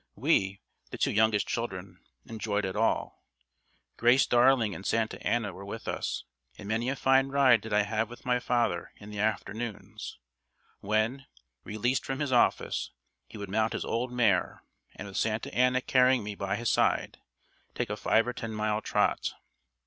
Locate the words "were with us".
5.53-6.23